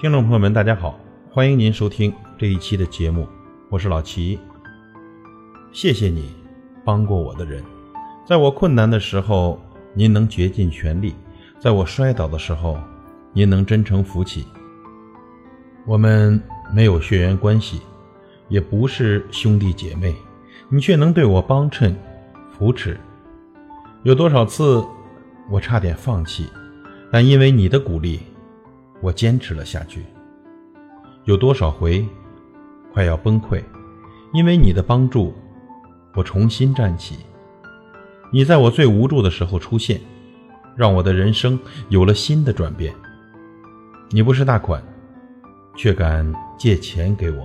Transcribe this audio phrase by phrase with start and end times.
[0.00, 0.98] 听众朋友们，大家好，
[1.30, 3.28] 欢迎您收听这一期的节目，
[3.68, 4.38] 我是老齐。
[5.72, 6.34] 谢谢你
[6.82, 7.62] 帮过我的人，
[8.24, 9.60] 在我困难的时候，
[9.92, 11.10] 您能竭尽全力；
[11.58, 12.80] 在我摔倒的时候，
[13.34, 14.46] 您能真诚扶起。
[15.84, 17.82] 我们没有血缘关系，
[18.48, 20.14] 也不是兄弟姐妹，
[20.70, 21.94] 你却能对我帮衬、
[22.50, 22.98] 扶持。
[24.04, 24.82] 有多少次，
[25.50, 26.48] 我差点放弃，
[27.12, 28.18] 但因为你的鼓励，
[29.00, 30.04] 我坚持了下去。
[31.24, 32.06] 有多少回，
[32.92, 33.62] 快要崩溃，
[34.32, 35.34] 因为你的帮助，
[36.14, 37.16] 我重新站起。
[38.32, 40.00] 你在我最无助的时候出现，
[40.76, 42.94] 让我的人生有了新的转变。
[44.10, 44.82] 你不是大款，
[45.76, 47.44] 却敢借钱给我；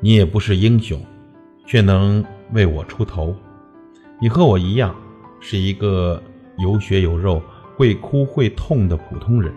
[0.00, 1.00] 你也不是英雄，
[1.66, 3.34] 却能为我出头。
[4.20, 4.94] 你和我一样。
[5.42, 6.22] 是一个
[6.58, 7.42] 有血有肉、
[7.74, 9.50] 会哭会痛的普通人，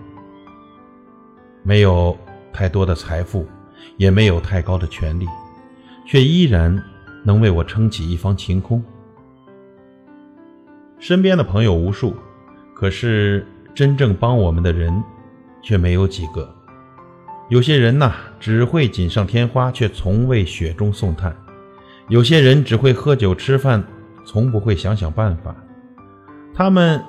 [1.63, 2.17] 没有
[2.51, 3.47] 太多的财富，
[3.97, 5.25] 也没有太高的权利，
[6.05, 6.83] 却依然
[7.23, 8.83] 能为我撑起一方晴空。
[10.99, 12.15] 身边的朋友无数，
[12.75, 15.03] 可是真正帮我们的人
[15.61, 16.53] 却没有几个。
[17.49, 21.31] 有些人呐，只会锦上添花，却从未雪中送炭；
[22.07, 23.83] 有些人只会喝酒吃饭，
[24.25, 25.55] 从不会想想办法。
[26.53, 27.03] 他们，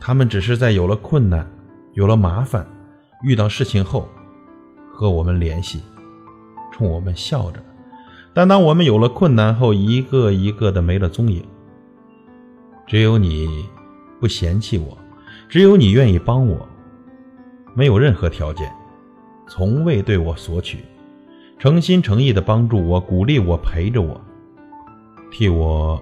[0.00, 1.48] 他们只是在有了困难、
[1.94, 2.66] 有了麻烦、
[3.22, 4.08] 遇到事情后，
[4.92, 5.82] 和我们联系，
[6.72, 7.62] 冲我们笑着。
[8.34, 11.44] 但当我们有了困难后，一个一个的没了踪影。
[12.86, 13.66] 只有你
[14.20, 14.96] 不嫌弃我，
[15.48, 16.68] 只有你愿意帮我，
[17.74, 18.70] 没有任何条件，
[19.48, 20.84] 从未对我索取，
[21.58, 24.20] 诚心诚意的帮助我、鼓励我、陪着我，
[25.30, 26.00] 替我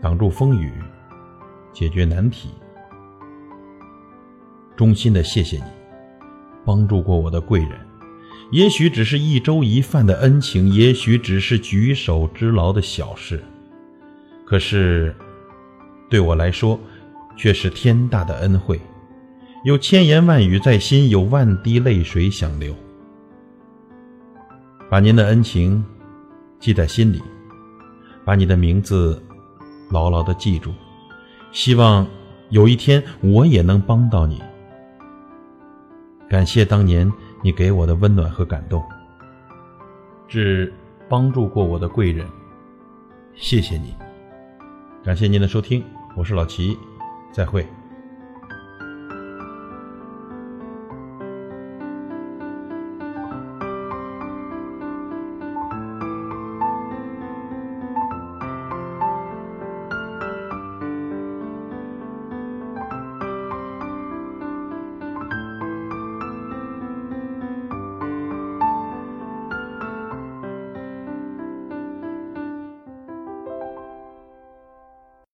[0.00, 0.72] 挡住风雨。
[1.72, 2.50] 解决难题，
[4.76, 5.62] 衷心的谢谢你，
[6.70, 7.70] 帮助过我的贵人，
[8.52, 13.42] 也许只是一粥一饭的恩情，也许只是举手之劳的小事，
[14.46, 15.12] 可是
[16.08, 16.78] 对我来说，
[17.36, 18.80] 却是天大的恩惠，
[19.64, 22.72] 有千言万语在心，有万滴泪水想流，
[24.88, 25.84] 把您的恩情
[26.60, 27.20] 记在心里，
[28.24, 29.20] 把你的名字
[29.90, 30.72] 牢牢的记住。
[31.50, 32.06] 希望
[32.50, 34.40] 有一天我也能帮到你。
[36.30, 38.80] 感谢当年你给我的温暖和感动，
[40.28, 40.72] 致
[41.08, 42.24] 帮助过我的贵人，
[43.34, 43.92] 谢谢你。
[45.02, 46.78] 感谢您的收听，我是老齐，
[47.32, 47.66] 再会。